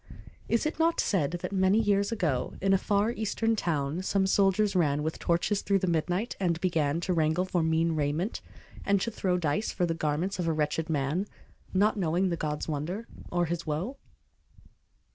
[0.49, 4.75] Is it not said that many years ago, In a far Eastern town, some soldiers
[4.75, 8.41] ran With torches through the midnight, and began To wrangle for mean raiment,
[8.83, 11.27] and to throw Dice for the garments of a wretched man,
[11.71, 13.97] Not knowing the God's wonder, or His woe?